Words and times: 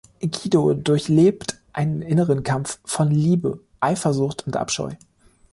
Guido 0.19 0.73
durchlebt 0.73 1.61
einen 1.73 2.01
inneren 2.01 2.41
Kampf 2.41 2.79
von 2.83 3.11
Liebe, 3.11 3.59
Eifersucht 3.81 4.47
und 4.47 4.57
Abscheu. 4.57 4.95